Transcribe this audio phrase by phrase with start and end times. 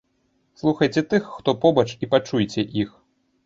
[0.61, 3.01] Слухайце тых, хто побач і пачуйце іх!